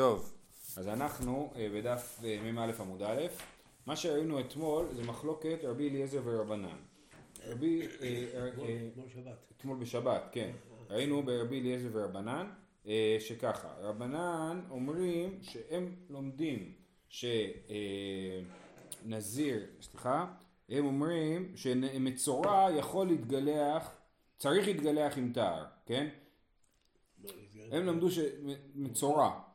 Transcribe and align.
טוב, 0.00 0.32
אז 0.76 0.88
אנחנו 0.88 1.52
אה, 1.56 1.68
בדף 1.74 2.20
אה, 2.24 2.52
מ"א 2.52 2.72
עמוד 2.80 3.02
א', 3.02 3.26
מה 3.86 3.96
שראינו 3.96 4.40
אתמול 4.40 4.86
זה 4.92 5.02
מחלוקת 5.02 5.58
רבי 5.62 5.88
אליעזר 5.88 6.20
ורבנן. 6.24 6.76
רבי... 7.46 7.88
אה, 8.02 8.48
אתמול 8.92 9.08
שבת. 9.08 9.52
אתמול 9.56 9.78
בשבת, 9.78 10.28
כן. 10.32 10.50
ראינו 10.90 11.22
ברבי 11.22 11.60
אליעזר 11.60 11.88
ורבנן, 11.92 12.50
שככה, 13.18 13.74
רבנן 13.80 14.60
אומרים 14.70 15.38
שהם 15.42 15.96
לומדים 16.10 16.72
שנזיר, 19.08 19.66
סליחה, 19.80 20.26
הם 20.68 20.86
אומרים 20.86 21.52
שמצורע 21.56 22.68
יכול 22.78 23.06
להתגלח, 23.06 23.90
צריך 24.36 24.66
להתגלח 24.66 25.18
עם 25.18 25.32
תער, 25.32 25.64
כן? 25.86 26.08
לא. 27.24 27.30
הם 27.72 27.86
למדו 27.86 28.08
שמצורע, 28.10 29.49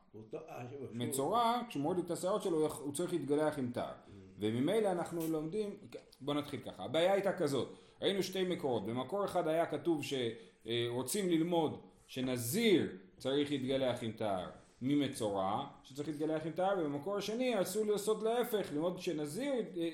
מצורע, 0.91 1.61
כשהוא 1.69 1.83
מוריד 1.83 2.05
את 2.05 2.11
השערות 2.11 2.43
שלו, 2.43 2.67
הוא 2.67 2.93
צריך 2.93 3.13
להתגלח 3.13 3.59
עם 3.59 3.71
תער. 3.73 3.93
וממילא 4.39 4.91
אנחנו 4.91 5.27
לומדים, 5.27 5.69
בוא 6.21 6.33
נתחיל 6.33 6.59
ככה, 6.59 6.83
הבעיה 6.83 7.13
הייתה 7.13 7.33
כזאת, 7.33 7.67
ראינו 8.01 8.23
שתי 8.23 8.43
מקורות, 8.43 8.85
במקור 8.85 9.25
אחד 9.25 9.47
היה 9.47 9.65
כתוב 9.65 10.01
שרוצים 10.03 11.29
ללמוד 11.29 11.79
שנזיר 12.07 12.91
צריך 13.17 13.51
להתגלח 13.51 14.03
עם 14.03 14.11
תער 14.11 14.49
ממצורע, 14.81 15.65
שצריך 15.83 16.07
להתגלח 16.07 16.45
עם 16.45 16.51
תער, 16.51 16.75
ובמקור 16.79 17.17
השני 17.17 17.61
אסור 17.61 17.85
לעשות 17.85 18.23
להפך, 18.23 18.73
ללמוד 18.73 18.99
שנזיר, 18.99 19.53
אה, 19.53 19.89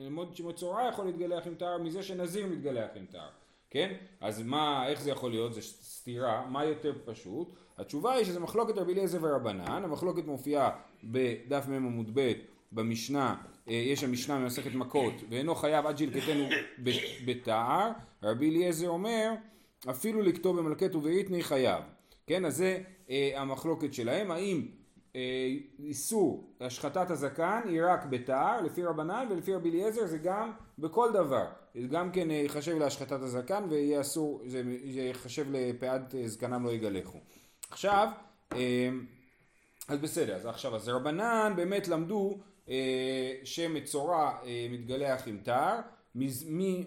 ללמוד 0.00 0.36
שמצורע 0.36 0.88
יכול 0.88 1.06
להתגלח 1.06 1.46
עם 1.46 1.54
תער 1.54 1.78
מזה 1.78 2.02
שנזיר 2.02 2.46
מתגלח 2.46 2.90
עם 2.94 3.06
תער, 3.06 3.28
כן? 3.70 3.94
אז 4.20 4.42
מה, 4.42 4.88
איך 4.88 5.00
זה 5.00 5.10
יכול 5.10 5.30
להיות? 5.30 5.54
זה 5.54 5.62
סתירה, 5.62 6.46
מה 6.46 6.64
יותר 6.64 6.92
פשוט? 7.04 7.48
התשובה 7.78 8.12
היא 8.12 8.24
שזה 8.24 8.40
מחלוקת 8.40 8.78
רבי 8.78 8.92
אליעזר 8.92 9.18
ורבנן, 9.22 9.82
המחלוקת 9.84 10.26
מופיעה 10.26 10.70
בדף 11.04 11.68
מ 11.68 11.72
עמוד 11.72 12.10
ב' 12.14 12.32
במשנה, 12.72 13.36
אה, 13.68 13.74
יש 13.74 14.04
המשנה 14.04 14.38
ממסכת 14.38 14.74
מכות, 14.74 15.14
ואינו 15.30 15.54
חייב 15.54 15.86
עד 15.86 15.98
שילקטנו 15.98 16.48
בתער, 17.24 17.90
רבי 18.22 18.50
אליעזר 18.50 18.88
אומר, 18.88 19.32
אפילו 19.90 20.22
לכתוב 20.22 20.58
במלכת 20.58 20.94
ובריתני 20.94 21.42
חייב. 21.42 21.82
כן, 22.26 22.44
אז 22.44 22.56
זה 22.56 22.82
אה, 23.10 23.30
המחלוקת 23.36 23.94
שלהם, 23.94 24.30
האם 24.30 24.66
איסור 25.78 26.50
השחטת 26.60 27.10
הזקן 27.10 27.60
היא 27.64 27.80
רק 27.84 28.04
בתער, 28.04 28.60
לפי 28.60 28.84
רבנן, 28.84 29.26
ולפי 29.30 29.54
רבי 29.54 29.70
אליעזר 29.70 30.06
זה 30.06 30.18
גם 30.18 30.52
בכל 30.78 31.12
דבר. 31.12 31.46
זה 31.74 31.86
גם 31.88 32.12
כן 32.12 32.30
אה, 32.30 32.36
ייחשב 32.36 32.78
להשחטת 32.78 33.22
הזקן 33.22 33.64
ויהיה 33.70 34.00
אסור, 34.00 34.42
זה 34.46 34.62
ייחשב 34.82 35.46
לפאת 35.50 36.14
אה, 36.14 36.28
זקנם 36.28 36.64
לא 36.64 36.70
יגלחו. 36.70 37.18
עכשיו, 37.70 38.08
אה, 38.52 38.88
אז 39.88 39.98
בסדר, 39.98 40.36
אז 40.36 40.46
עכשיו, 40.46 40.76
אז 40.76 40.88
רבנן 40.88 41.52
באמת 41.56 41.88
למדו 41.88 42.38
אה, 42.68 43.34
שמצורע 43.44 44.32
אה, 44.44 44.66
מתגלח 44.70 45.28
עם 45.28 45.38
תער, 45.42 45.80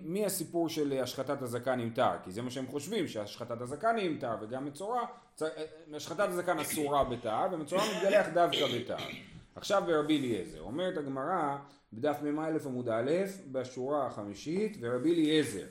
מהסיפור 0.04 0.70
של 0.70 1.00
השחטת 1.04 1.42
הזקן 1.42 1.80
עם 1.80 1.90
תער, 1.90 2.18
כי 2.24 2.32
זה 2.32 2.42
מה 2.42 2.52
שהם 2.52 2.68
חושבים, 2.68 3.08
שהשחטת 3.08 3.62
הזקן 3.62 3.96
עם 4.00 4.18
תער 4.20 4.36
וגם 4.42 4.66
מצורע, 4.66 5.02
השחטת 5.94 6.30
הזקן 6.30 6.60
אסורה 6.60 7.04
בתער 7.04 7.48
ומצורע 7.52 7.84
מתגלח 7.96 8.28
דווקא 8.34 8.66
בתער. 8.76 9.10
עכשיו 9.56 9.84
ברבי 9.86 10.18
אליעזר, 10.18 10.62
אומרת 10.62 10.98
הגמרא 10.98 11.58
בדף 11.94 12.22
מ"א 12.22 12.52
עמוד 12.66 12.90
א', 12.90 13.12
בשורה 13.52 14.08
החמישית, 14.08 14.78
ורבי 14.82 15.14
אליעזר, 15.14 15.66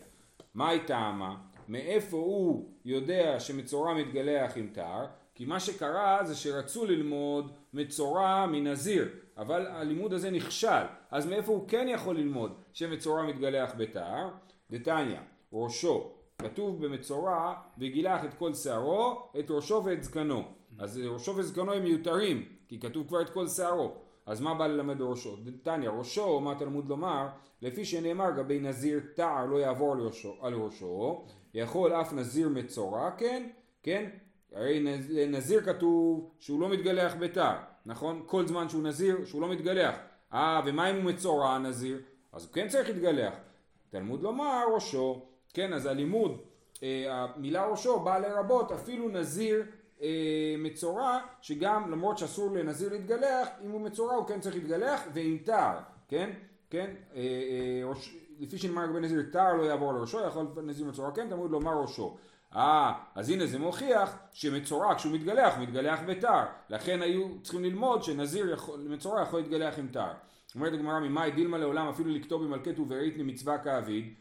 מה 0.54 0.68
היא 0.68 0.80
טעמה? 0.86 1.36
מאיפה 1.68 2.16
הוא 2.16 2.68
יודע 2.84 3.40
שמצורע 3.40 3.94
מתגלח 3.94 4.56
עם 4.56 4.68
תער? 4.72 5.06
כי 5.34 5.44
מה 5.44 5.60
שקרה 5.60 6.24
זה 6.24 6.34
שרצו 6.34 6.86
ללמוד 6.86 7.52
מצורע 7.72 8.46
מנזיר, 8.46 9.08
אבל 9.38 9.66
הלימוד 9.66 10.12
הזה 10.12 10.30
נכשל, 10.30 10.84
אז 11.10 11.26
מאיפה 11.26 11.52
הוא 11.52 11.68
כן 11.68 11.86
יכול 11.88 12.16
ללמוד 12.16 12.52
שמצורע 12.72 13.22
מתגלח 13.22 13.72
בתער? 13.76 14.28
דתניא, 14.70 15.20
ראשו, 15.52 16.12
כתוב 16.42 16.84
במצורע, 16.86 17.54
וגילח 17.78 18.24
את 18.24 18.34
כל 18.34 18.54
שערו, 18.54 19.22
את 19.38 19.50
ראשו 19.50 19.82
ואת 19.84 20.02
זקנו. 20.04 20.42
אז 20.78 21.00
ראשו 21.04 21.36
וזקנו 21.36 21.72
הם 21.72 21.82
מיותרים, 21.84 22.44
כי 22.68 22.80
כתוב 22.80 23.06
כבר 23.08 23.22
את 23.22 23.30
כל 23.30 23.46
שערו. 23.48 23.92
אז 24.26 24.40
מה 24.40 24.54
בא 24.54 24.66
ללמד 24.66 25.00
ראשו? 25.00 25.36
דתניא, 25.44 25.90
ראשו, 25.90 26.40
מה 26.40 26.54
תלמוד 26.54 26.88
לומר? 26.88 27.26
לפי 27.62 27.84
שנאמר 27.84 28.30
גבי 28.36 28.60
נזיר 28.60 29.00
תער 29.14 29.46
לא 29.46 29.56
יעבור 29.56 29.92
על 29.92 30.00
ראשו, 30.00 30.36
על 30.42 30.54
ראשו, 30.54 31.24
יכול 31.54 31.92
אף 31.92 32.12
נזיר 32.12 32.48
מצורע, 32.48 33.10
כן? 33.10 33.48
כן? 33.82 34.10
הרי 34.52 34.80
נז- 34.80 35.10
לנזיר 35.10 35.60
כתוב 35.60 36.30
שהוא 36.38 36.60
לא 36.60 36.68
מתגלח 36.68 37.14
בתער, 37.20 37.56
נכון? 37.86 38.22
כל 38.26 38.46
זמן 38.46 38.68
שהוא 38.68 38.82
נזיר, 38.82 39.24
שהוא 39.24 39.42
לא 39.42 39.48
מתגלח. 39.48 39.94
אה, 40.32 40.60
ומה 40.66 40.90
אם 40.90 40.96
הוא 40.96 41.04
מצורע 41.04 41.50
הנזיר? 41.50 42.00
אז 42.32 42.44
הוא 42.44 42.52
כן 42.52 42.68
צריך 42.68 42.88
להתגלח. 42.88 43.34
תלמוד 43.90 44.22
לומר 44.22 44.62
ראשו, 44.74 45.22
כן, 45.54 45.72
אז 45.72 45.86
הלימוד, 45.86 46.38
אה, 46.82 47.04
המילה 47.08 47.66
ראשו 47.66 48.00
באה 48.00 48.18
לרבות 48.18 48.72
אפילו 48.72 49.08
נזיר 49.08 49.62
אה, 50.02 50.54
מצורע, 50.58 51.18
שגם 51.42 51.90
למרות 51.90 52.18
שאסור 52.18 52.50
לנזיר 52.50 52.92
להתגלח, 52.92 53.48
אם 53.64 53.70
הוא 53.70 53.80
מצורע 53.80 54.14
הוא 54.14 54.26
כן 54.26 54.40
צריך 54.40 54.54
להתגלח, 54.54 55.02
ועם 55.14 55.38
תער, 55.44 55.78
כן? 56.08 56.30
כן? 56.70 56.90
אה, 57.14 57.80
ראש, 57.84 58.16
לפי 58.40 58.58
שנאמר 58.58 58.84
לגבי 58.84 59.00
נזיר 59.00 59.22
תער 59.32 59.56
לא 59.56 59.62
יעבור 59.62 59.92
לראשו, 59.92 60.20
יכול 60.26 60.46
נזיר 60.62 60.86
מצורע 60.86 61.10
כן, 61.10 61.28
תלמוד 61.28 61.50
לומר 61.50 61.80
ראשו. 61.82 62.16
אה, 62.56 62.92
אז 63.14 63.30
הנה 63.30 63.46
זה 63.46 63.58
מוכיח 63.58 64.18
שמצורע 64.32 64.94
כשהוא 64.94 65.12
מתגלח, 65.12 65.56
הוא 65.56 65.62
מתגלח 65.62 66.00
בתער. 66.06 66.46
לכן 66.70 67.02
היו 67.02 67.28
צריכים 67.42 67.64
ללמוד 67.64 68.02
שנזיר 68.02 68.50
יכול, 68.50 68.80
מצורע 68.88 69.22
יכול 69.22 69.40
להתגלח 69.40 69.78
עם 69.78 69.88
תער. 69.88 70.12
אומרת 70.54 70.72
הגמרא 70.72 71.00
ממאי 71.00 71.30
דילמה 71.30 71.58
לעולם 71.58 71.88
אפילו 71.88 72.10
לכתוב 72.10 72.44
במלכת 72.44 72.78
ובריתני 72.78 73.22
מצווה 73.22 73.58
כאביד. 73.58 74.14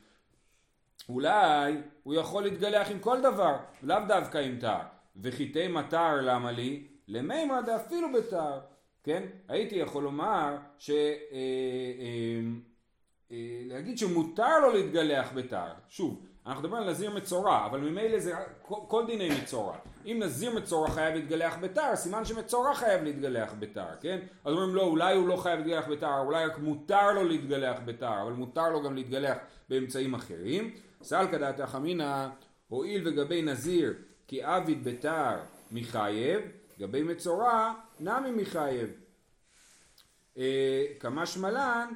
אולי 1.09 1.77
הוא 2.03 2.13
יכול 2.13 2.43
להתגלח 2.43 2.91
עם 2.91 2.99
כל 2.99 3.21
דבר, 3.21 3.55
לאו 3.83 3.97
דווקא 4.07 4.37
עם 4.37 4.59
תער. 4.59 4.81
וחיטי 5.21 5.67
מטר 5.67 6.21
למה 6.21 6.51
לי? 6.51 6.87
למימרא 7.07 7.61
דאפילו 7.61 8.07
בתער. 8.13 8.59
כן? 9.03 9.23
הייתי 9.47 9.75
יכול 9.75 10.03
לומר 10.03 10.55
ש... 10.77 10.89
אה, 10.89 10.95
אה, 11.31 12.41
אה, 13.31 13.61
להגיד 13.65 13.97
שמותר 13.97 14.59
לו 14.59 14.73
להתגלח 14.73 15.31
בתער. 15.33 15.73
שוב, 15.89 16.25
אנחנו 16.45 16.61
מדברים 16.63 16.83
על 16.83 16.89
נזיר 16.89 17.11
מצורע, 17.11 17.65
אבל 17.65 17.79
ממילא 17.79 18.19
זה 18.19 18.33
כל, 18.61 18.75
כל 18.87 19.05
דיני 19.05 19.29
מצורע. 19.43 19.75
אם 20.05 20.19
נזיר 20.23 20.55
מצורע 20.55 20.89
חייב 20.89 21.15
להתגלח 21.15 21.57
בתער, 21.61 21.95
סימן 21.95 22.25
שמצורע 22.25 22.75
חייב 22.75 23.03
להתגלח 23.03 23.53
בתער, 23.59 23.95
כן? 24.01 24.19
אז 24.45 24.53
אומרים 24.53 24.75
לא, 24.75 24.81
אולי 24.81 25.15
הוא 25.15 25.27
לא 25.27 25.35
חייב 25.37 25.59
להתגלח 25.59 25.87
בתער, 25.87 26.19
אולי 26.19 26.45
רק 26.45 26.57
מותר 26.59 27.11
לו 27.11 27.23
להתגלח 27.23 27.77
בתער, 27.85 28.21
אבל 28.21 28.31
מותר 28.31 28.69
לו 28.69 28.83
גם 28.83 28.95
להתגלח 28.95 29.37
באמצעים 29.69 30.13
אחרים. 30.13 30.71
סלקא 31.03 31.37
דעתא 31.37 31.65
חמינא, 31.65 32.27
הואיל 32.67 33.07
וגבי 33.07 33.41
נזיר 33.41 33.93
כי 34.27 34.43
עביד 34.43 34.83
בתער 34.83 35.39
מחייב, 35.71 36.41
גבי 36.79 37.03
מצורע 37.03 37.73
נמי 37.99 38.31
מחייב. 38.31 38.89
אה, 40.37 40.85
כמה 40.99 41.25
שמלן 41.25 41.89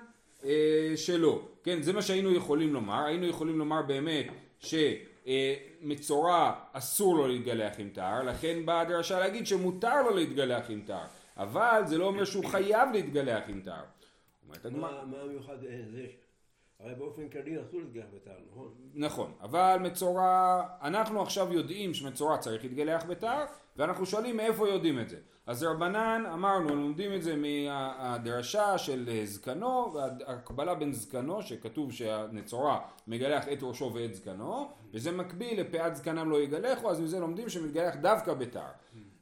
אה, 0.45 0.93
שלא. 0.95 1.47
כן, 1.63 1.81
זה 1.81 1.93
מה 1.93 2.01
שהיינו 2.01 2.33
יכולים 2.33 2.73
לומר. 2.73 3.05
היינו 3.05 3.25
יכולים 3.25 3.59
לומר 3.59 3.81
באמת 3.81 4.27
שמצורע 4.59 6.53
אסור 6.71 7.15
לו 7.15 7.27
להתגלח 7.27 7.73
עם 7.77 7.89
תער, 7.89 8.23
לכן 8.23 8.65
באה 8.65 8.81
הדרשה 8.81 9.19
להגיד 9.19 9.47
שמותר 9.47 10.01
לו 10.01 10.15
להתגלח 10.15 10.69
עם 10.69 10.81
תער. 10.85 11.05
אבל 11.37 11.81
זה 11.85 11.97
לא 11.97 12.05
אומר 12.05 12.25
שהוא 12.25 12.45
חייב 12.45 12.89
להתגלח 12.93 13.43
עם 13.47 13.61
תער. 13.61 13.83
אומרת 14.45 14.65
הגמרא, 14.65 14.91
מה 14.91 15.05
מה 15.05 15.17
המיוחד 15.21 15.63
אה, 15.63 15.81
זה? 15.91 16.05
הרי 16.83 16.95
באופן 16.95 17.29
כללי 17.29 17.61
אסור 17.61 17.79
להתגלח 17.79 18.05
בתער, 18.15 18.37
נכון? 18.51 18.71
נכון, 18.93 19.31
אבל 19.41 19.77
מצורע, 19.81 20.63
אנחנו 20.81 21.21
עכשיו 21.21 21.53
יודעים 21.53 21.93
שמצורע 21.93 22.37
צריך 22.37 22.63
להתגלח 22.63 23.05
בתער, 23.05 23.45
ואנחנו 23.77 24.05
שואלים 24.05 24.37
מאיפה 24.37 24.69
יודעים 24.69 24.99
את 24.99 25.09
זה. 25.09 25.17
אז 25.45 25.63
רבנן, 25.63 26.23
אמרנו, 26.33 26.75
לומדים 26.75 27.13
את 27.13 27.23
זה 27.23 27.35
מהדרשה 27.35 28.77
של 28.77 29.09
אה, 29.11 29.21
זקנו, 29.25 29.93
והקבלה 29.93 30.75
בין 30.75 30.93
זקנו, 30.93 31.41
שכתוב 31.41 31.91
שהמצורע 31.91 32.79
מגלח 33.07 33.47
את 33.47 33.57
ראשו 33.61 33.91
ואת 33.93 34.15
זקנו, 34.15 34.69
וזה 34.93 35.11
מקביל 35.11 35.61
לפאת 35.61 35.95
זקנם 35.95 36.31
לא 36.31 36.41
יגלחו, 36.41 36.91
אז 36.91 37.01
מזה 37.01 37.19
לומדים 37.19 37.49
שמתגלח 37.49 37.95
דווקא 37.95 38.33
בתער. 38.33 38.71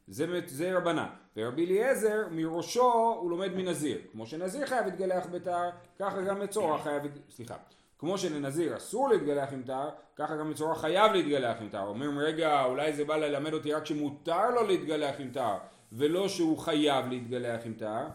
זה, 0.08 0.40
זה 0.48 0.78
רבנן. 0.78 1.08
ורבי 1.38 1.66
אליעזר, 1.66 2.28
מראשו 2.32 3.16
הוא 3.22 3.30
לומד 3.30 3.54
מנזיר. 3.54 3.98
כמו 4.12 4.28
שנזיר 4.28 4.66
חייב 4.66 4.86
להתגלח 4.86 5.26
בתער, 5.32 5.70
ככה 6.00 6.22
גם 6.22 6.40
מצורע 6.40 6.78
חייב, 6.78 7.04
סליחה. 7.30 7.56
כמו 8.00 8.18
שלנזיר 8.18 8.78
אסור 8.78 9.10
להתגלח 9.10 9.54
עם 9.54 9.64
תער, 9.64 9.90
ככה 10.16 10.36
גם 10.36 10.50
מצורע 10.50 10.76
חייב 10.76 11.12
להתגלח 11.12 11.58
עם 11.62 11.70
תער. 11.70 11.88
אומרים, 11.88 12.20
רגע, 12.20 12.64
אולי 12.64 12.94
זה 12.94 13.06
בא 13.06 13.18
ללמד 13.18 13.54
אותי 13.54 13.74
רק 13.74 13.86
שמותר 13.86 14.50
לו 14.50 14.68
להתגלח 14.68 15.16
עם 15.20 15.32
תער, 15.32 15.58
ולא 15.92 16.28
שהוא 16.28 16.58
חייב 16.58 17.08
להתגלח 17.10 17.62
עם 17.66 17.74
תער. 17.74 18.08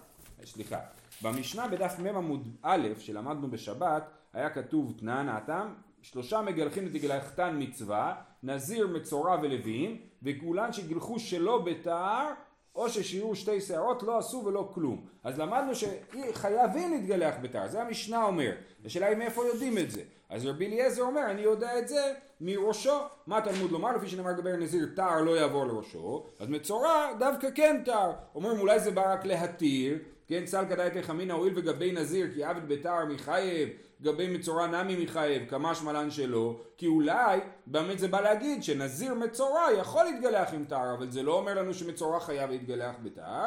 סליחה. 0.44 0.78
במשנה 1.22 1.68
בדף 1.68 1.98
מ 1.98 2.06
עמוד 2.06 2.48
א', 2.62 2.88
שלמדנו 2.98 3.50
בשבת, 3.50 4.10
היה 4.32 4.50
כתוב 4.50 4.94
תנן 4.98 5.28
האטם, 5.28 5.68
שלושה 6.10 6.40
מגלחים 6.40 6.86
לתגלחתן 6.86 7.56
מצווה, 7.58 8.14
נזיר, 8.42 8.86
מצורע 8.86 9.36
ולוויים, 9.42 9.96
וכולן 10.22 10.72
שגילחו 10.72 11.18
שלא 11.18 11.58
בתער, 11.58 12.32
או 12.74 12.88
ששיעור 12.88 13.34
שתי 13.34 13.60
שערות 13.60 14.02
לא 14.02 14.18
עשו 14.18 14.42
ולא 14.46 14.70
כלום. 14.74 15.06
אז 15.24 15.38
למדנו 15.38 15.72
שחייבים 15.74 16.90
להתגלח 16.90 17.34
בתר, 17.42 17.68
זה 17.68 17.82
המשנה 17.82 18.24
אומר. 18.24 18.52
השאלה 18.84 19.06
היא 19.06 19.16
מאיפה 19.16 19.46
יודעים 19.46 19.78
את 19.78 19.90
זה. 19.90 20.02
אז 20.28 20.46
רבי 20.46 20.66
אליעזר 20.66 21.02
אומר, 21.02 21.30
אני 21.30 21.40
יודע 21.40 21.78
את 21.78 21.88
זה 21.88 22.12
מראשו. 22.40 22.98
מה 23.26 23.40
תלמוד 23.40 23.70
לומר? 23.70 23.96
לפי 23.96 24.08
שנאמר 24.08 24.30
לגבי 24.30 24.56
נזיר, 24.56 24.88
תר 24.96 25.20
לא 25.20 25.38
יעבור 25.38 25.66
לראשו. 25.66 26.26
אז 26.38 26.48
מצורע 26.48 27.12
דווקא 27.18 27.48
כן 27.54 27.82
תר. 27.84 28.12
אומרים 28.34 28.60
אולי 28.60 28.80
זה 28.80 28.90
בא 28.90 29.12
רק 29.12 29.24
להתיר, 29.24 29.98
כן, 30.26 30.46
סל 30.46 30.64
כדאי 30.68 30.90
תחמינא 30.90 31.32
הואיל 31.32 31.52
וגבי 31.56 31.92
נזיר 31.92 32.26
כי 32.34 32.44
עבד 32.44 32.68
בתר 32.68 33.04
מחייב, 33.08 33.68
גבי 34.02 34.38
מצורע 34.38 34.66
נמי 34.66 35.04
מחייב, 35.04 35.48
כמה 35.48 35.74
שמלן 35.74 36.10
שלו, 36.10 36.60
כי 36.76 36.86
אולי 36.86 37.40
באמת 37.66 37.98
זה 37.98 38.08
בא 38.08 38.20
להגיד 38.20 38.62
שנזיר 38.62 39.14
מצורע 39.14 39.66
יכול 39.78 40.04
להתגלח 40.04 40.54
עם 40.54 40.64
תר, 40.64 40.94
אבל 40.98 41.10
זה 41.10 41.22
לא 41.22 41.38
אומר 41.38 41.54
לנו 41.54 41.74
שמצורע 41.74 42.20
חייב 42.20 42.50
להתגלח 42.50 42.94
בתר. 43.02 43.44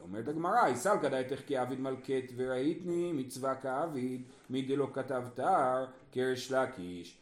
אומרת 0.00 0.28
הגמרא, 0.28 0.68
יסל 0.68 0.96
כדאיתך 1.02 1.40
כעביד 1.46 1.80
מלכת 1.80 2.24
וראיתני 2.36 3.12
מצווה 3.12 3.54
כעביד, 3.54 4.22
מי 4.50 4.62
דלא 4.62 4.88
כתב 4.92 5.22
תר 5.34 5.86
קרש 6.10 6.52
לקיש. 6.52 7.18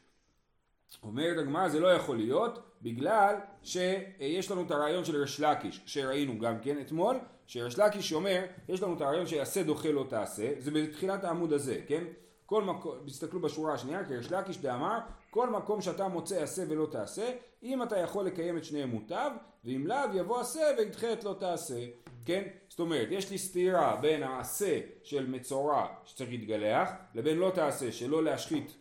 אומרת 1.03 1.39
הגמרא 1.39 1.69
זה 1.69 1.81
לא 1.81 1.87
יכול 1.87 2.17
להיות 2.17 2.59
בגלל 2.83 3.35
שיש 3.63 4.51
לנו 4.51 4.63
את 4.63 4.71
הרעיון 4.71 5.05
של 5.05 5.17
ריש 5.17 5.41
לקיש 5.41 5.81
שראינו 5.87 6.39
גם 6.39 6.59
כן 6.59 6.81
אתמול 6.81 7.17
שריש 7.47 7.79
לקיש 7.79 8.13
אומר 8.13 8.45
יש 8.69 8.83
לנו 8.83 8.97
את 8.97 9.01
הרעיון 9.01 9.27
שיעשה 9.27 9.63
דוחה 9.63 9.91
לא 9.91 10.07
תעשה 10.09 10.53
זה 10.59 10.71
בתחילת 10.71 11.25
העמוד 11.25 11.53
הזה 11.53 11.81
כן? 11.87 12.05
כל 12.47 12.65
מקום, 12.65 12.97
תסתכלו 13.07 13.41
בשורה 13.41 13.75
השנייה 13.75 14.05
כי 14.05 14.17
ריש 14.17 14.33
לקיש 14.33 14.59
דאמר 14.59 14.99
כל 15.31 15.51
מקום 15.51 15.81
שאתה 15.81 16.09
מוצא 16.09 16.43
עשה 16.43 16.63
ולא 16.69 16.87
תעשה 16.91 17.31
אם 17.63 17.83
אתה 17.83 17.99
יכול 17.99 18.25
לקיים 18.25 18.57
את 18.57 18.65
שניהם 18.65 18.89
מוטב 18.89 19.31
ואם 19.65 19.87
לאו 19.87 20.15
יבוא 20.15 20.41
עשה 20.41 20.63
וידחה 20.79 21.13
את 21.13 21.25
לא 21.25 21.37
תעשה 21.41 21.87
כן? 22.25 22.43
זאת 22.69 22.81
אומרת 22.81 23.09
יש 23.11 23.31
לי 23.31 23.39
סתירה 23.39 23.97
בין 24.01 24.23
העשה 24.23 24.81
של 25.03 25.27
מצורע 25.27 25.87
שצריך 26.05 26.31
להתגלח 26.31 26.91
לבין 27.15 27.39
לא 27.39 27.51
תעשה 27.55 27.93
שלא 27.93 28.25
להשחית 28.25 28.77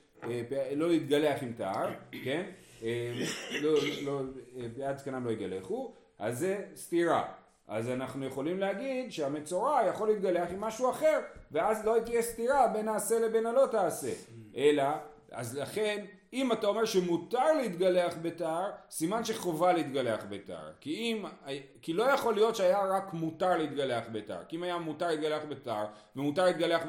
לא 0.76 0.90
להתגלח 0.90 1.44
עם 1.44 1.54
תער, 1.54 1.90
כן? 2.24 2.44
אה, 2.84 3.14
לא, 3.62 3.74
לא, 4.06 4.22
בעד 4.78 4.98
זקנם 4.98 5.26
לא 5.26 5.32
יגלחו, 5.32 5.94
אז 6.20 6.40
זה 6.40 6.58
סתירה. 6.76 7.24
אז 7.68 7.90
אנחנו 7.90 8.26
יכולים 8.26 8.60
להגיד 8.60 9.12
שהמצורע 9.12 9.82
יכול 9.90 10.08
להתגלח 10.08 10.50
עם 10.52 10.62
משהו 10.62 10.90
אחר, 10.90 11.20
ואז 11.52 11.86
לא 11.86 11.96
תהיה 12.06 12.22
סתירה 12.22 12.68
בין 12.68 12.88
העשה 12.88 13.20
לבין 13.20 13.46
הלא 13.46 13.68
תעשה. 13.72 14.12
אלא, 14.56 14.84
אז 15.32 15.58
לכן 15.58 16.06
אם 16.34 16.52
אתה 16.52 16.68
אומר 16.68 16.86
שמותר 16.86 17.54
להתגלח 17.54 18.14
בתער, 18.22 18.70
סימן 18.90 19.24
שחובה 19.24 19.74
להתגלח 19.74 20.24
בתער. 20.30 20.72
כי 20.80 20.96
אם, 20.96 21.26
כי 21.82 21.94
לא 21.94 22.04
יכול 22.04 22.34
להיות 22.34 22.56
שהיה 22.56 22.86
רק 22.86 23.14
מותר 23.14 23.58
להתגלח 23.58 24.04
בתער. 24.12 24.44
כי 24.48 24.56
אם 24.56 24.64
היה 24.64 24.78
מותר 24.78 25.08
להתגלח 25.08 25.44
בתער, 25.50 25.86
ומותר 26.16 26.46
להתגלח 26.46 26.82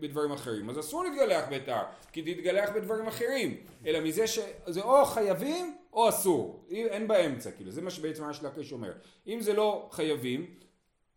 בדברים 0.00 0.32
אחרים, 0.32 0.70
אז 0.70 0.78
אסור 0.78 1.04
להתגלח 1.04 1.44
בתער, 1.50 1.84
כי 2.12 2.22
תתגלח 2.22 2.70
בדברים 2.74 3.06
אחרים. 3.06 3.56
אלא 3.86 4.00
מזה 4.00 4.26
שזה 4.26 4.82
או 4.82 5.04
חייבים 5.04 5.76
או 5.92 6.08
אסור. 6.08 6.66
אין 6.70 7.08
באמצע, 7.08 7.50
כאילו, 7.50 7.70
זה 7.70 7.82
מה 7.82 7.90
שבעצם 7.90 8.24
מה 8.24 8.34
שלקש 8.34 8.72
אומר. 8.72 8.92
אם 9.26 9.40
זה 9.40 9.52
לא 9.52 9.88
חייבים, 9.92 10.46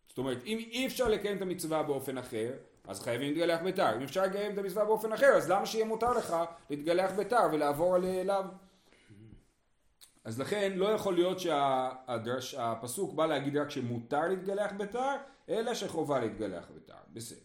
זאת 0.08 0.18
אומרת, 0.18 0.38
אם 0.46 0.58
אי 0.58 0.86
אפשר 0.86 1.08
לקיים 1.08 1.36
את 1.36 1.42
המצווה 1.42 1.82
באופן 1.82 2.18
אחר, 2.18 2.52
אז 2.88 3.02
חייבים 3.02 3.28
להתגלח 3.28 3.60
בתר. 3.64 3.96
אם 3.96 4.02
אפשר 4.02 4.22
לקיים 4.22 4.52
את 4.52 4.58
המצווה 4.58 4.84
באופן 4.84 5.12
אחר, 5.12 5.26
אז 5.26 5.50
למה 5.50 5.66
שיהיה 5.66 5.84
מותר 5.84 6.12
לך 6.12 6.36
להתגלח 6.70 7.10
בתר 7.18 7.48
ולעבור 7.52 7.96
אליו? 7.96 8.44
אז 10.24 10.40
לכן 10.40 10.72
לא 10.76 10.86
יכול 10.86 11.14
להיות 11.14 11.38
שהפסוק 12.40 13.14
בא 13.14 13.26
להגיד 13.26 13.56
רק 13.56 13.70
שמותר 13.70 14.28
להתגלח 14.28 14.72
בתר, 14.76 15.14
אלא 15.48 15.74
שחובה 15.74 16.18
להתגלח 16.18 16.64
בתר. 16.76 16.94
בסדר. 17.12 17.38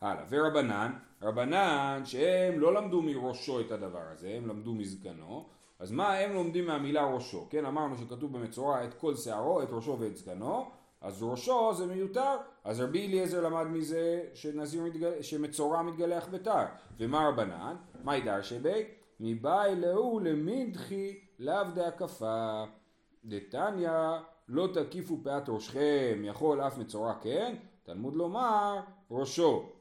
הלאה. 0.00 0.24
ורבנן, 0.28 0.92
רבנן 1.22 2.02
שהם 2.04 2.60
לא 2.60 2.74
למדו 2.74 3.02
מראשו 3.02 3.60
את 3.60 3.70
הדבר 3.70 4.02
הזה, 4.12 4.34
הם 4.36 4.46
למדו 4.46 4.74
מזקנו. 4.74 5.48
אז 5.78 5.92
מה 5.92 6.12
הם 6.12 6.32
לומדים 6.32 6.66
מהמילה 6.66 7.04
ראשו? 7.04 7.46
כן, 7.50 7.64
אמרנו 7.64 7.96
שכתוב 7.98 8.32
במצורע 8.38 8.84
את 8.84 8.94
כל 8.94 9.16
שערו, 9.16 9.62
את 9.62 9.68
ראשו 9.70 9.96
ואת 10.00 10.16
זקנו. 10.16 10.70
אז 11.06 11.22
ראשו 11.22 11.74
זה 11.74 11.86
מיותר, 11.86 12.36
אז 12.64 12.80
רבי 12.80 13.06
אליעזר 13.06 13.40
למד 13.40 13.66
מזה 13.66 14.22
שנזיר 14.34 14.82
מתגל... 14.82 15.22
שמצורע 15.22 15.82
מתגלח 15.82 16.28
בתר. 16.30 16.64
ומה 16.98 17.28
רבנן? 17.28 17.76
מה 18.04 18.16
ידר 18.16 18.42
שבי? 18.42 18.84
מבאי 19.20 19.76
להו 19.76 20.20
למדחי 20.20 21.18
לאו 21.38 21.64
דהקפה. 21.74 22.64
דתניא 23.24 23.90
לא 24.48 24.68
תקיפו 24.74 25.18
פאת 25.22 25.48
ראשכם, 25.48 26.22
יכול 26.24 26.60
אף 26.60 26.78
מצורע 26.78 27.14
כן, 27.22 27.54
תלמוד 27.82 28.14
לומר 28.14 28.80
ראשו. 29.10 29.72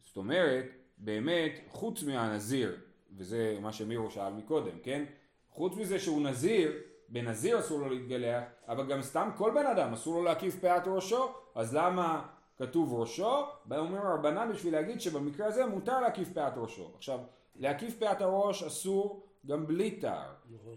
זאת 0.00 0.16
אומרת, 0.16 0.64
באמת, 0.98 1.52
חוץ 1.68 2.02
מהנזיר, 2.02 2.76
וזה 3.16 3.58
מה 3.62 3.72
שמירו 3.72 4.10
שאל 4.10 4.32
מקודם, 4.32 4.78
כן? 4.82 5.04
חוץ 5.50 5.76
מזה 5.76 5.98
שהוא 5.98 6.22
נזיר, 6.22 6.72
בנזיר 7.10 7.58
אסור 7.58 7.80
לו 7.80 7.88
להתגלח, 7.88 8.42
אבל 8.68 8.86
גם 8.86 9.02
סתם 9.02 9.30
כל 9.36 9.50
בן 9.54 9.66
אדם 9.66 9.92
אסור 9.92 10.14
לו 10.14 10.22
להקיף 10.22 10.60
פאת 10.60 10.82
ראשו, 10.86 11.28
אז 11.54 11.74
למה 11.74 12.26
כתוב 12.56 12.94
ראשו? 12.94 13.46
אומרים 13.70 14.02
הרבנן 14.02 14.48
בשביל 14.52 14.72
להגיד 14.74 15.00
שבמקרה 15.00 15.46
הזה 15.46 15.66
מותר 15.66 16.00
להקיף 16.00 16.32
פאת 16.32 16.52
ראשו. 16.56 16.90
עכשיו, 16.96 17.18
להקיף 17.56 17.98
פאת 17.98 18.20
הראש 18.20 18.62
אסור 18.62 19.26
גם 19.46 19.66
בלי 19.66 19.90
תר. 19.90 20.22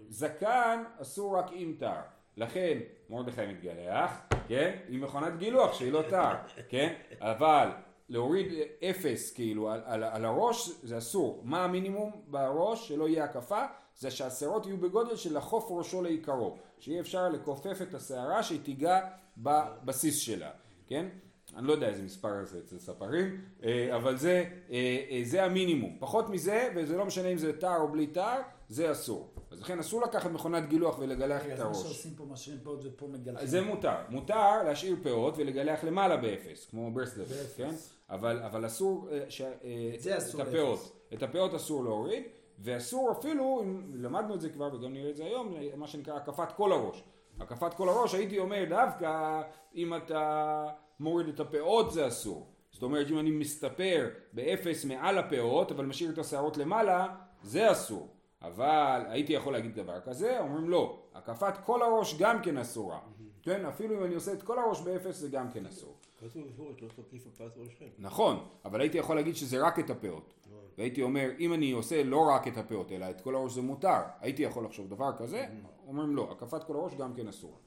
זקן 0.10 0.84
אסור 1.02 1.38
רק 1.38 1.46
עם 1.52 1.76
תר. 1.80 2.02
לכן 2.38 2.78
מרדכי 3.10 3.46
מתגלח, 3.46 4.22
כן? 4.48 4.78
עם 4.88 5.02
מכונת 5.02 5.38
גילוח 5.38 5.74
שהיא 5.74 5.92
לא 5.92 6.02
תר, 6.10 6.34
כן? 6.70 6.94
אבל 7.20 7.70
להוריד 8.10 8.48
אפס 8.90 9.34
כאילו 9.34 9.70
על, 9.70 9.82
על, 9.86 10.04
על 10.04 10.26
הראש 10.26 10.70
זה 10.84 10.98
אסור. 10.98 11.42
מה 11.44 11.64
המינימום 11.64 12.12
בראש 12.28 12.88
שלא 12.88 13.08
יהיה 13.08 13.24
הקפה? 13.24 13.66
זה 14.00 14.12
שהשערות 14.12 14.66
יהיו 14.66 14.78
בגודל 14.78 15.16
של 15.16 15.38
לחוף 15.38 15.68
ראשו 15.70 16.02
לעיקרו, 16.02 16.58
שיהיה 16.80 17.02
אפשר 17.02 17.30
לכופף 17.30 17.82
את 17.82 17.94
השערה 17.94 18.44
שהיא 18.44 18.60
תיגע 18.64 19.00
בבסיס 19.38 20.18
שלה, 20.18 20.52
כן? 20.88 21.08
אני 21.56 21.68
לא 21.68 21.74
יודע 21.74 21.88
איזה 21.88 22.04
מספר 22.04 22.46
זה 22.46 22.60
אצל 22.60 22.80
ספרים, 22.80 23.42
אה, 23.64 23.96
אבל 23.96 24.18
זה, 24.18 24.46
אה, 24.72 25.06
אה, 25.10 25.22
זה 25.24 25.44
המינימום. 25.44 25.98
פחות 26.00 26.30
מזה, 26.30 26.70
וזה 26.76 26.98
לא 26.98 27.06
משנה 27.06 27.28
אם 27.28 27.38
זה 27.38 27.60
תר 27.60 27.78
או 27.78 27.88
בלי 27.88 28.08
תר, 28.08 28.42
זה 28.70 28.92
אסור. 28.92 29.34
אז 29.52 29.62
לכן 29.62 29.80
אסור 29.80 30.02
לקחת 30.02 30.32
מכונת 30.32 30.70
גילוח 30.70 31.00
ולגלח 31.00 31.42
את 31.46 31.60
הראש. 31.60 31.78
אז 31.78 31.84
מה 31.84 31.90
שעושים 31.90 32.14
פה 32.16 32.26
משאירים 32.26 32.62
פאות 32.64 32.80
ופה 32.84 33.08
מגלחים. 33.08 33.48
זה 33.48 33.62
מותר. 33.62 33.96
מותר 34.10 34.64
להשאיר 34.64 34.96
פאות 35.04 35.34
ולגלח 35.38 35.84
למעלה 35.84 36.18
באפס, 36.18 36.68
כמו 36.70 36.92
ברסלב, 36.92 37.28
כן? 37.58 37.72
אבל, 38.10 38.40
אבל 38.40 38.66
אסור, 38.66 39.10
ש, 39.30 39.42
את 39.42 40.40
הפאות. 40.40 41.08
את 41.14 41.24
הפאות 41.24 41.54
אסור 41.54 41.84
להוריד. 41.84 42.24
ואסור 42.64 43.12
אפילו, 43.12 43.62
אם 43.64 43.92
למדנו 43.94 44.36
את 44.36 44.42
זה 44.42 44.50
כבר 44.50 44.70
וגם 44.74 44.94
נראה 44.94 45.10
את 45.10 45.16
זה 45.16 45.24
היום, 45.24 45.54
מה 45.76 45.88
שנקרא 45.88 46.16
הקפת 46.16 46.52
כל 46.52 46.72
הראש. 46.72 47.04
הקפת 47.40 47.74
כל 47.74 47.90
הראש 47.90 48.14
הייתי 48.14 48.40
אומר 48.40 48.64
דווקא 48.70 49.42
אם 49.76 49.96
אתה 49.96 50.66
מוריד 51.00 51.28
את 51.28 51.40
הפאות 51.40 51.92
זה 51.92 52.08
אסור. 52.08 52.48
זאת 52.72 52.84
אומרת 52.84 53.10
אם 53.10 53.20
אני 53.20 53.32
מסתפר 53.32 54.10
באפס 54.34 54.86
מעל 54.86 55.18
הפאות 55.18 55.72
אבל 55.72 55.86
משאיר 55.86 56.12
את 56.12 56.18
השערות 56.18 56.58
למעלה 56.58 57.08
זה 57.44 57.72
אסור. 57.72 58.08
אבל 58.42 59.02
הייתי 59.08 59.34
יכול 59.34 59.54
להגיד 59.54 59.76
דבר 59.76 60.00
כזה, 60.02 60.40
אומרים 60.40 60.70
לא, 60.70 61.00
הקפת 61.14 61.54
כל 61.66 61.82
הראש 61.82 62.16
גם 62.20 62.42
כן 62.42 62.58
אסורה. 62.58 63.00
כן, 63.42 63.66
אפילו 63.66 63.98
אם 63.98 64.04
אני 64.04 64.16
עושה 64.16 64.34
את 64.34 64.44
כל 64.44 64.60
הראש 64.60 64.82
באפס 64.82 65.16
זה 65.16 65.30
גם 65.30 65.52
כן 65.52 65.66
אסור. 65.66 65.96
כתוב 66.30 66.48
בפירוש 66.48 66.82
לא 66.82 66.88
תקיף 66.88 67.28
הפת 67.28 67.58
ראשכם. 67.58 67.86
נכון, 68.00 68.48
אבל 68.66 68.82
הייתי 68.82 68.98
יכול 68.98 69.16
להגיד 69.16 69.36
שזה 69.36 69.68
רק 69.68 69.80
את 69.80 69.90
הפאות. 69.90 70.34
והייתי 70.78 71.02
אומר, 71.02 71.30
אם 71.40 71.54
אני 71.54 71.72
עושה 71.72 72.04
לא 72.04 72.22
רק 72.36 72.48
את 72.48 72.58
הפאות, 72.58 72.92
אלא 72.92 73.10
את 73.10 73.22
כל 73.22 73.36
הראש 73.36 73.54
זה 73.54 73.62
מותר, 73.62 74.02
הייתי 74.20 74.44
יכול 74.44 74.66
לחשוב 74.66 74.90
דבר 74.90 75.12
כזה, 75.18 75.46
אומרים 75.88 76.16
לא, 76.16 76.32
הקפת 76.32 76.64
כל 76.64 76.76
הראש 76.76 76.94
גם 76.96 77.14
כן 77.14 77.28
אסור. 77.28 77.60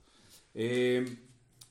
אמ, 0.57 0.63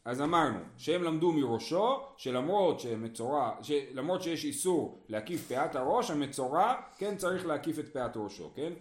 אז 0.05 0.21
אמרנו, 0.21 0.59
שהם 0.77 1.03
למדו 1.03 1.31
מראשו, 1.31 1.99
שלמרות 2.17 2.79
שמצורע, 2.79 3.51
שלמרות 3.61 4.21
שיש 4.21 4.45
איסור 4.45 5.03
להקיף 5.09 5.47
פאת 5.47 5.75
הראש, 5.75 6.11
המצורע 6.11 6.73
כן 6.97 7.17
צריך 7.17 7.45
להקיף 7.45 7.79
את 7.79 7.89
פאת 7.93 8.11
ראשו, 8.17 8.51
כן? 8.55 8.73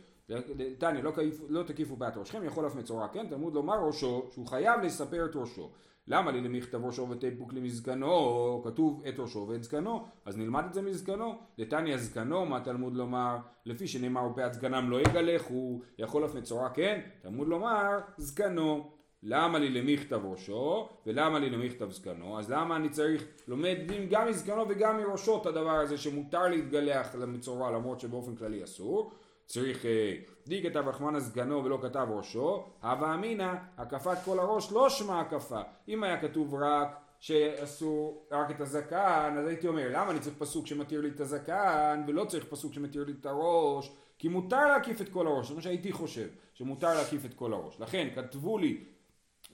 תניא, 0.79 1.03
לא, 1.03 1.13
לא 1.49 1.63
תקיפו 1.63 1.97
פאת 1.97 2.17
ראשכם, 2.17 2.45
יכול 2.45 2.67
אף 2.67 2.75
מצורע, 2.75 3.09
כן? 3.09 3.27
תלמוד 3.29 3.55
לומר 3.55 3.87
ראשו, 3.87 4.29
שהוא 4.33 4.47
חייב 4.47 4.81
לספר 4.81 5.25
את 5.25 5.37
ראשו. 5.37 5.71
למה 6.09 6.31
לי 6.31 6.41
למכתב 6.41 6.85
ראשו 6.85 7.09
ותפוק 7.11 7.53
למזקנו, 7.53 8.63
כתוב 8.65 9.03
את 9.09 9.19
ראשו 9.19 9.47
ואת 9.49 9.63
זקנו, 9.63 10.05
אז 10.25 10.37
נלמד 10.37 10.65
את 10.65 10.75
זה 10.75 10.83
מזקנו. 10.83 11.39
לתניא 11.59 11.97
זקנו, 11.97 12.47
מה 12.47 12.61
תלמוד 12.61 12.97
לומר? 12.97 13.37
לפי 13.67 13.87
שנאמר 13.87 14.31
ופאת 14.31 14.55
זקנם 14.55 14.91
לא 14.91 15.01
יגלחו, 15.01 15.81
יכול 15.99 16.25
אף 16.25 16.35
מצורע 16.35 16.69
כן, 16.69 17.01
תלמוד 17.23 17.49
לומר 17.49 17.99
זקנו. 18.17 18.91
למה 19.27 19.59
לי 19.59 19.71
למכתב 19.71 20.21
ראשו 20.25 20.89
ולמה 21.07 21.39
לי 21.39 21.51
למכתב 21.51 21.91
זקנו 21.91 22.39
אז 22.39 22.51
למה 22.51 22.77
אני 22.77 22.89
צריך 22.89 23.25
לומד 23.49 23.77
דין 23.87 24.07
גם 24.11 24.29
מזקנו 24.29 24.65
וגם 24.69 24.97
מראשו 24.97 25.41
את 25.41 25.47
הדבר 25.47 25.71
הזה 25.71 25.99
שמותר 25.99 26.49
להתגלח 26.49 27.15
למצורע 27.15 27.71
למרות 27.71 28.01
שבאופן 28.01 28.37
כללי 28.37 28.65
אסור 28.65 29.13
צריך, 29.47 29.87
אה, 29.87 30.15
די 30.47 30.63
כתב 30.63 30.89
רחמנא 30.89 31.21
סגנו 31.21 31.65
ולא 31.65 31.79
כתב 31.83 32.07
ראשו, 32.11 32.65
הווה 32.83 33.15
אמינא, 33.15 33.53
הקפת 33.77 34.19
כל 34.25 34.39
הראש 34.39 34.73
לא 34.73 34.91
שמע 34.91 35.21
הקפה. 35.21 35.61
אם 35.89 36.05
היה 36.05 36.21
כתוב 36.21 36.55
רק 36.55 37.05
שעשו 37.21 38.19
רק 38.31 38.51
את 38.51 38.61
הזקן, 38.61 39.37
אז 39.39 39.47
הייתי 39.47 39.69
אומר, 39.69 39.89
למה 39.93 40.11
אני 40.11 40.21
צריך 40.21 40.37
פסוק 40.39 40.67
שמתיר 40.67 41.01
לי 41.01 41.09
את 41.09 41.21
הזקן, 41.21 42.05
ולא 42.07 42.25
צריך 42.25 42.45
פסוק 42.45 42.73
שמתיר 42.73 43.05
לי 43.05 43.13
את 43.21 43.27
הראש, 43.27 43.93
כי 44.19 44.29
מותר 44.29 44.67
להקיף 44.67 45.01
את 45.01 45.09
כל 45.09 45.27
הראש, 45.27 45.49
זה 45.49 45.55
מה 45.55 45.63
שהייתי 45.63 45.93
חושב, 45.93 46.29
שמותר 46.55 46.95
להקיף 46.95 47.25
את 47.25 47.35
כל 47.35 47.53
הראש. 47.53 47.81
לכן 47.81 48.09
כתבו 48.15 48.59
לי 48.59 48.85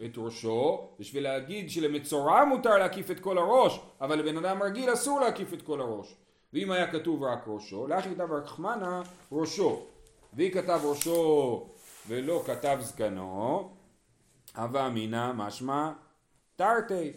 את 0.04 0.12
ראשו, 0.16 0.88
בשביל 0.98 1.22
להגיד 1.22 1.70
שלמצורע 1.70 2.44
מותר 2.44 2.78
להקיף 2.78 3.10
את 3.10 3.20
כל 3.20 3.38
הראש, 3.38 3.80
אבל 4.00 4.18
לבן 4.18 4.44
אדם 4.44 4.62
רגיל 4.62 4.92
אסור 4.92 5.20
להקיף 5.20 5.54
את 5.54 5.62
כל 5.62 5.80
הראש. 5.80 6.16
ואם 6.52 6.70
היה 6.70 6.92
כתוב 6.92 7.22
רק 7.22 7.44
ראשו, 7.46 7.86
לאחי 7.86 8.14
כתב 8.14 8.32
רחמנה 8.32 9.02
ראשו. 9.32 9.86
והיא 10.32 10.52
כתב 10.52 10.80
ראשו 10.84 11.66
ולא 12.08 12.42
כתב 12.46 12.78
זקנו, 12.80 13.70
הווה 14.56 14.86
אמינא 14.86 15.32
משמע 15.32 15.92
תרתי. 16.56 17.12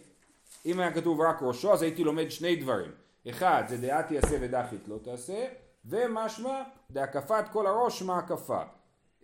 אם 0.66 0.80
היה 0.80 0.94
כתוב 0.94 1.22
רק 1.22 1.38
ראשו, 1.42 1.74
אז 1.74 1.82
הייתי 1.82 2.04
לומד 2.04 2.30
שני 2.30 2.56
דברים. 2.56 2.92
אחד, 3.30 3.64
זה 3.68 3.78
דעת 3.78 4.12
יעשה 4.12 4.38
ודחית 4.42 4.88
לא 4.88 4.98
תעשה, 5.04 5.46
ומשמע 5.86 6.64
דהקפת 6.92 7.46
כל 7.52 7.68
הראש 7.68 8.02
מה 8.02 8.18
הקפה. 8.18 8.62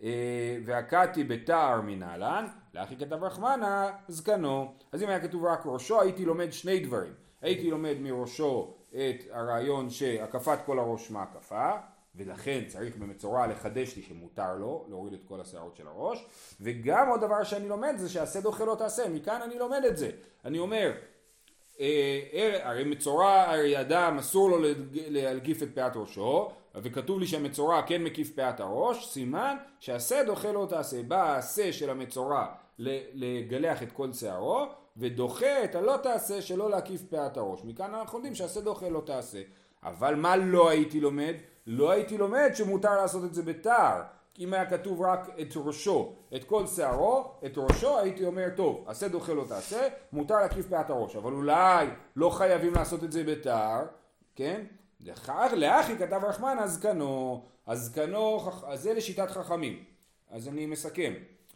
אה, 0.02 0.58
והכתי 0.64 1.24
בתער 1.24 1.80
מנהלן, 1.80 2.46
לאחי 2.74 2.96
כתב 2.96 3.24
רחמנה 3.24 3.90
זקנו. 4.08 4.74
אז 4.92 5.02
אם 5.02 5.08
היה 5.08 5.20
כתוב 5.20 5.44
רק 5.44 5.62
ראשו, 5.64 6.00
הייתי 6.00 6.24
לומד 6.24 6.52
שני 6.52 6.80
דברים. 6.80 7.12
הייתי 7.42 7.70
לומד 7.70 7.96
מראשו 8.00 8.74
את 8.94 9.24
הרעיון 9.30 9.90
שהקפת 9.90 10.58
כל 10.66 10.78
הראש 10.78 11.10
מה 11.10 11.22
הקפה, 11.22 11.70
ולכן 12.14 12.64
צריך 12.66 12.96
במצורע 12.96 13.46
לחדש 13.46 13.96
לי 13.96 14.02
שמותר 14.02 14.54
לו 14.54 14.86
להוריד 14.88 15.12
את 15.12 15.24
כל 15.28 15.40
השערות 15.40 15.76
של 15.76 15.86
הראש, 15.86 16.26
וגם 16.60 17.08
עוד 17.08 17.20
דבר 17.20 17.44
שאני 17.44 17.68
לומד 17.68 17.94
זה 17.96 18.08
שעשה 18.08 18.40
דוחה 18.40 18.64
לא 18.64 18.74
תעשה, 18.74 19.08
מכאן 19.08 19.42
אני 19.42 19.58
לומד 19.58 19.84
את 19.88 19.96
זה. 19.96 20.10
אני 20.44 20.58
אומר, 20.58 20.92
אה, 21.80 22.20
אה, 22.32 22.68
הרי 22.68 22.84
מצורע, 22.84 23.42
הרי 23.42 23.80
אדם 23.80 24.18
אסור 24.18 24.50
לו 24.50 24.58
להלגיף 24.92 25.62
את 25.62 25.68
פאת 25.74 25.92
ראשו, 25.96 26.50
וכתוב 26.74 27.20
לי 27.20 27.26
שהמצורע 27.26 27.82
כן 27.82 28.04
מקיף 28.04 28.34
פאת 28.34 28.60
הראש, 28.60 29.08
סימן 29.08 29.56
שעשה 29.80 30.24
דוחה 30.24 30.52
לא 30.52 30.66
תעשה. 30.70 31.02
בא 31.02 31.22
העשה 31.22 31.72
של 31.72 31.90
המצורע 31.90 32.46
לגלח 33.14 33.82
את 33.82 33.92
כל 33.92 34.12
שערו, 34.12 34.66
ודוחה 34.96 35.64
את 35.64 35.74
הלא 35.74 35.96
תעשה 36.02 36.42
שלא 36.42 36.70
להקיף 36.70 37.02
פאת 37.10 37.36
הראש. 37.36 37.64
מכאן 37.64 37.94
אנחנו 37.94 38.18
יודעים 38.18 38.34
שעשה 38.34 38.60
דוחה 38.60 38.88
לא 38.88 39.02
תעשה. 39.06 39.42
אבל 39.82 40.14
מה 40.14 40.36
לא 40.36 40.70
הייתי 40.70 41.00
לומד? 41.00 41.34
לא 41.66 41.90
הייתי 41.90 42.18
לומד 42.18 42.50
שמותר 42.54 42.96
לעשות 42.96 43.24
את 43.24 43.34
זה 43.34 43.42
בתער. 43.42 44.02
אם 44.38 44.54
היה 44.54 44.70
כתוב 44.70 45.02
רק 45.02 45.28
את 45.40 45.54
ראשו, 45.56 46.12
את 46.36 46.44
כל 46.44 46.66
שערו, 46.66 47.24
את 47.46 47.52
ראשו, 47.56 47.98
הייתי 47.98 48.24
אומר, 48.24 48.48
טוב, 48.56 48.84
עשה 48.86 49.08
דוחה 49.08 49.32
לא 49.32 49.44
תעשה, 49.48 49.88
מותר 50.12 50.40
להקיף 50.40 50.66
פאת 50.68 50.90
הראש, 50.90 51.16
אבל 51.16 51.32
אולי 51.32 51.86
לא 52.16 52.30
חייבים 52.30 52.74
לעשות 52.74 53.04
את 53.04 53.12
זה 53.12 53.24
בתער, 53.24 53.84
כן? 54.36 54.64
לאחי 55.52 55.96
כתב 55.98 56.20
רחמן 56.24 56.56
הזקנו, 56.58 57.44
הזקנו, 57.66 58.40
אז 58.66 58.82
זה 58.82 58.94
לשיטת 58.94 59.30
חכמים. 59.30 59.84
אז 60.30 60.48
אני 60.48 60.66
מסכם. 60.66 61.12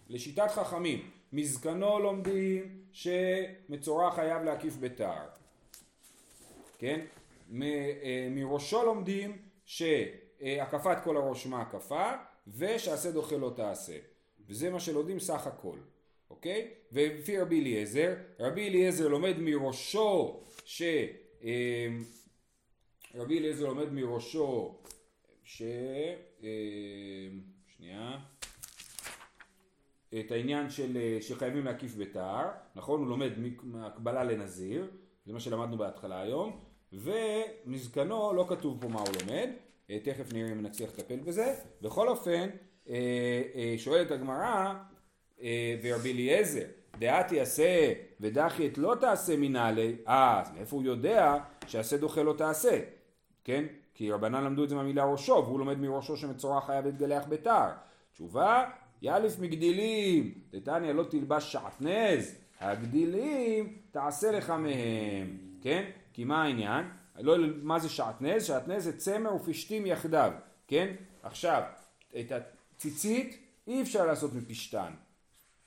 לשיטת 0.09 0.51
חכמים, 0.51 1.11
מזקנו 1.35 1.99
לומדים 1.99 2.79
שמצורע 2.93 4.11
חייב 4.11 4.43
להקיף 4.43 4.77
בתער. 4.81 5.27
כן? 6.79 7.01
אה, 7.63 8.29
מראשו 8.31 8.85
לומדים 8.85 9.39
שהקפת 9.65 10.97
כל 11.05 11.17
הראש 11.17 11.47
מה 11.47 11.63
הקפה, 11.63 12.13
ושעשה 12.49 13.11
דוחה 13.11 13.37
לא 13.37 13.53
תעשה. 13.57 13.97
וזה 14.49 14.71
מה 14.71 14.81
שלומדים 14.81 15.19
סך 15.19 15.47
הכל. 15.47 15.79
אוקיי? 16.31 16.71
ולפי 16.93 17.39
רבי 17.39 17.61
אליעזר, 17.61 18.15
רבי 18.39 18.69
אליעזר 18.69 19.09
לומד 19.09 19.35
מראשו 19.39 20.41
ש... 20.65 20.83
אה, 21.45 21.89
רבי 23.15 23.39
אליעזר 23.39 23.67
לומד 23.67 23.93
מראשו 23.93 24.79
ש... 25.45 25.63
אה, 26.43 26.49
שנייה. 27.77 28.19
את 30.21 30.33
העניין 30.33 30.71
של 30.71 30.97
אה, 30.97 31.19
שחייבים 31.21 31.65
להקיף 31.65 31.97
בתער, 31.99 32.49
נכון? 32.75 33.01
הוא 33.01 33.09
לומד 33.09 33.33
מהקבלה 33.63 34.25
לנזיר, 34.25 34.87
זה 35.27 35.33
מה 35.33 35.41
שלמדנו 35.41 35.79
בהתחלה 35.79 36.21
היום, 36.21 36.61
ומזקנו 36.93 38.33
לא 38.33 38.47
כתוב 38.49 38.81
פה 38.81 38.89
מה 38.89 39.01
הוא 39.01 39.09
לומד, 39.21 39.49
אה, 39.91 39.99
תכף 40.05 40.33
נראה 40.33 40.53
אם 40.53 40.63
נצליח 40.63 40.91
לטפל 40.91 41.17
בזה. 41.17 41.55
בכל 41.83 42.09
אופן, 42.09 42.49
שואלת 43.77 44.11
הגמרא, 44.11 44.75
ורבי 45.83 46.13
אליעזר, 46.13 46.67
דעת 46.99 47.33
יעשה 47.33 47.93
ודחי 48.21 48.67
את 48.67 48.79
לא 48.79 48.95
תעשה 49.01 49.37
מנהלי, 49.37 49.97
אה, 50.09 50.41
אז 50.41 50.53
מאיפה 50.53 50.77
הוא 50.77 50.85
יודע 50.85 51.37
שעשה 51.67 51.97
דוחה 51.97 52.23
לא 52.23 52.35
תעשה? 52.39 52.81
כן? 53.45 53.65
כי 53.95 54.13
רבנן 54.13 54.45
למדו 54.45 54.65
את 54.65 54.69
זה 54.69 54.75
מהמילה 54.75 55.05
ראשו, 55.05 55.43
והוא 55.47 55.59
לומד 55.59 55.79
מראשו 55.79 56.17
שמצורע 56.17 56.61
חייב 56.61 56.87
להתגלח 56.87 57.25
בתער. 57.29 57.71
תשובה, 58.13 58.65
יאלף 59.05 59.39
מגדילים, 59.39 60.35
דתניא 60.51 60.93
לא 60.93 61.05
תלבש 61.05 61.53
שעטנז, 61.53 62.35
הגדילים 62.61 63.79
תעשה 63.91 64.31
לך 64.31 64.51
מהם, 64.51 65.39
כן? 65.63 65.91
כי 66.13 66.25
מה 66.25 66.43
העניין? 66.43 66.85
לא, 67.19 67.37
מה 67.63 67.79
זה 67.79 67.89
שעטנז? 67.89 68.45
שעטנז 68.45 68.85
זה 68.85 68.99
צמר 68.99 69.35
ופשתים 69.35 69.87
יחדיו, 69.87 70.33
כן? 70.69 70.95
עכשיו, 71.23 71.63
את 72.21 72.33
הציצית 72.33 73.39
אי 73.67 73.83
אפשר 73.83 74.07
לעשות 74.07 74.35
מפשתן, 74.35 74.93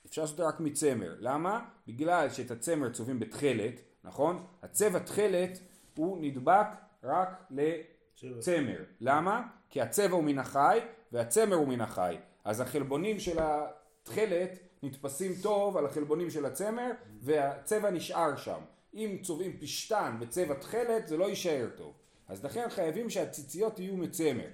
אפשר 0.06 0.22
לעשות 0.22 0.39
רק 0.39 0.60
מצמר. 0.60 1.15
למה? 1.20 1.65
בגלל 1.88 2.29
שאת 2.29 2.51
הצמר 2.51 2.89
צובעים 2.89 3.20
בתכלת, 3.20 3.82
נכון? 4.03 4.46
הצבע 4.63 5.00
תכלת 5.00 5.60
הוא 5.96 6.17
נדבק 6.22 6.67
רק 7.03 7.44
לצמר. 7.51 8.84
למה? 9.01 9.48
כי 9.70 9.82
הצבע 9.82 10.15
הוא 10.15 10.24
מן 10.24 10.39
החי 10.39 10.79
והצמר 11.12 11.56
הוא 11.56 11.67
מן 11.67 11.82
החי. 11.82 12.17
אז 12.47 12.61
החלבונים 12.61 13.19
של 13.19 13.37
התכלת 13.39 14.59
נתפסים 14.83 15.31
טוב 15.41 15.77
על 15.77 15.85
החלבונים 15.85 16.29
של 16.29 16.45
הצמר 16.45 16.91
והצבע 17.19 17.89
נשאר 17.89 18.35
שם. 18.35 18.59
אם 18.93 19.17
צובעים 19.21 19.57
פשטן 19.59 20.17
בצבע 20.19 20.53
תכלת 20.53 21.07
זה 21.07 21.17
לא 21.17 21.29
יישאר 21.29 21.67
טוב. 21.75 21.93
אז 22.27 22.45
לכן 22.45 22.69
חייבים 22.69 23.09
שהציציות 23.09 23.79
יהיו 23.79 23.97
מצמר. 23.97 24.47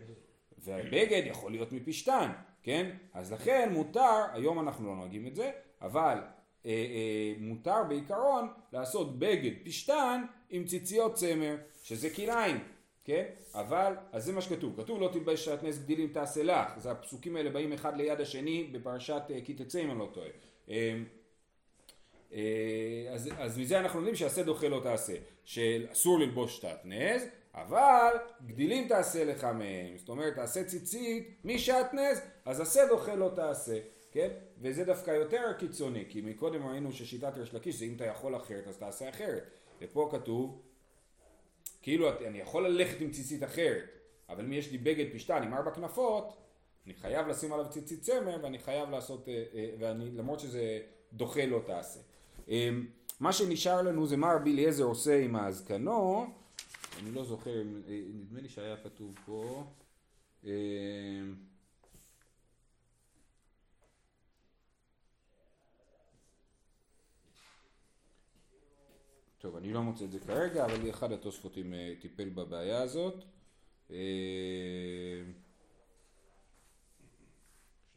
והבגד 0.57 1.21
יכול 1.25 1.51
להיות 1.51 1.71
מפשטן, 1.71 2.31
כן? 2.63 2.89
אז 3.13 3.33
לכן 3.33 3.69
מותר, 3.73 4.23
היום 4.33 4.59
אנחנו 4.59 4.87
לא 4.87 4.95
נוהגים 4.95 5.27
את 5.27 5.35
זה, 5.35 5.51
אבל 5.81 6.17
אה, 6.65 6.71
אה, 6.71 7.33
מותר 7.39 7.83
בעיקרון 7.89 8.47
לעשות 8.71 9.19
בגד 9.19 9.51
פשטן 9.65 10.23
עם 10.49 10.65
ציציות 10.65 11.13
צמר, 11.13 11.55
שזה 11.83 12.09
כלאיים, 12.09 12.57
כן? 13.03 13.23
אבל, 13.53 13.93
אז 14.11 14.25
זה 14.25 14.33
מה 14.33 14.41
שכתוב, 14.41 14.81
כתוב 14.81 15.01
לא 15.01 15.09
תלבש 15.13 15.45
שעטנז 15.45 15.83
גדילים 15.83 16.07
תעשה 16.07 16.43
לך, 16.43 16.77
אז 16.77 16.87
הפסוקים 16.87 17.35
האלה 17.35 17.49
באים 17.49 17.73
אחד 17.73 17.97
ליד 17.97 18.21
השני 18.21 18.69
בפרשת 18.71 19.21
אה, 19.29 19.39
כי 19.45 19.53
תצא 19.53 19.81
אם 19.83 19.91
אני 19.91 19.99
לא 19.99 20.09
טועה. 20.13 20.29
אז, 23.13 23.29
אז 23.37 23.57
מזה 23.57 23.79
אנחנו 23.79 23.99
יודעים 23.99 24.15
שעשה 24.15 24.43
דוחה 24.43 24.67
לא 24.67 24.79
תעשה, 24.83 25.13
שאסור 25.45 26.19
ללבוש 26.19 26.61
שעטנז, 26.61 27.23
אבל 27.53 28.13
גדילים 28.45 28.87
תעשה 28.87 29.25
לך 29.25 29.43
מהם, 29.43 29.97
זאת 29.97 30.09
אומרת 30.09 30.35
תעשה 30.35 30.63
ציצית 30.63 31.35
משעטנז, 31.43 32.21
אז 32.45 32.61
עשה 32.61 32.87
דוחה 32.87 33.15
לא 33.15 33.31
תעשה. 33.35 33.79
כן? 34.11 34.29
וזה 34.61 34.85
דווקא 34.85 35.11
יותר 35.11 35.53
קיצוני, 35.59 36.05
כי 36.09 36.21
מקודם 36.21 36.67
ראינו 36.67 36.91
ששיטת 36.91 37.37
ריש 37.37 37.53
לקיש 37.53 37.75
זה 37.75 37.85
אם 37.85 37.93
אתה 37.95 38.05
יכול 38.05 38.35
אחרת 38.35 38.67
אז 38.67 38.77
תעשה 38.77 39.09
אחרת. 39.09 39.43
ופה 39.81 40.09
כתוב, 40.11 40.61
כאילו 41.83 42.09
אני 42.27 42.37
יכול 42.39 42.67
ללכת 42.67 43.01
עם 43.01 43.11
ציצית 43.11 43.43
אחרת, 43.43 43.83
אבל 44.29 44.45
אם 44.45 44.53
יש 44.53 44.71
לי 44.71 44.77
בגד 44.77 45.05
פשטן 45.13 45.43
עם 45.43 45.53
ארבע 45.53 45.71
כנפות, 45.71 46.37
אני 46.85 46.93
חייב 46.93 47.27
לשים 47.27 47.53
עליו 47.53 47.69
ציצית 47.69 48.01
צמר 48.01 48.37
ואני 48.43 48.59
חייב 48.59 48.89
לעשות, 48.89 49.29
אה, 49.29 49.43
אה, 49.53 49.69
ואני, 49.79 50.11
למרות 50.11 50.39
שזה 50.39 50.79
דוחה 51.13 51.45
לא 51.45 51.61
תעשה. 51.65 51.99
אמ, 52.47 52.87
מה 53.19 53.33
שנשאר 53.33 53.81
לנו 53.81 54.07
זה 54.07 54.17
מה 54.17 54.33
רבי 54.33 54.51
אליעזר 54.51 54.83
עושה 54.83 55.19
עם 55.19 55.35
הזקנו, 55.35 56.25
אני 57.01 57.11
לא 57.11 57.23
זוכר, 57.23 57.57
אה, 57.57 58.01
נדמה 58.13 58.41
לי 58.41 58.49
שהיה 58.49 58.77
כתוב 58.77 59.15
פה. 59.25 59.63
טוב, 69.43 69.55
אני 69.55 69.73
לא 69.73 69.81
מוצא 69.81 70.05
את 70.05 70.11
זה 70.11 70.19
כרגע, 70.19 70.65
אבל 70.65 70.89
אחד 70.89 71.11
התוספותים 71.11 71.73
אה, 71.73 71.93
טיפל 72.01 72.29
בבעיה 72.29 72.81
הזאת. 72.81 73.23
אה, 73.91 73.97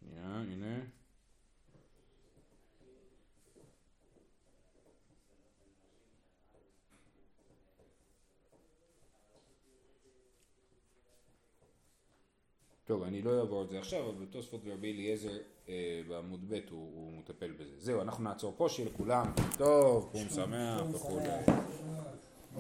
שנייה, 0.00 0.24
הנה. 0.24 0.80
טוב, 12.87 13.02
אני 13.02 13.23
לא 13.23 13.40
אעבור 13.40 13.62
את 13.62 13.69
זה 13.69 13.78
עכשיו, 13.78 14.05
אבל 14.05 14.25
בתוספות 14.25 14.61
ורבי 14.64 14.93
אליעזר 14.93 15.38
אה, 15.69 16.00
בעמוד 16.09 16.40
ב' 16.49 16.55
הוא, 16.71 16.90
הוא 16.95 17.19
מטפל 17.19 17.50
בזה. 17.52 17.75
זהו, 17.78 18.02
אנחנו 18.02 18.25
נעצור 18.25 18.55
פה, 18.57 18.69
שיהיה 18.69 18.88
לכולם 18.88 19.33
טוב, 19.59 20.09
קום 20.12 20.28
שמח 20.28 20.83
וכולי. 20.93 21.28